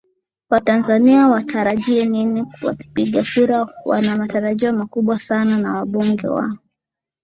watanzania 0.49 1.27
watarajie 1.27 2.05
nini 2.05 2.45
wapiga 2.61 3.23
kura 3.35 3.67
wana 3.85 4.15
matarajio 4.17 4.73
makubwa 4.73 5.19
sana 5.19 5.57
na 5.57 5.73
wabunge 5.77 6.27
wao 6.27 6.57